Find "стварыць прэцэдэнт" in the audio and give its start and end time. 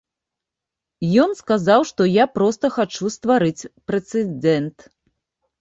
3.17-4.77